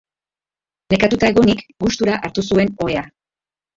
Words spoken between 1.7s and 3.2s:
gustura hartu zuen ohea.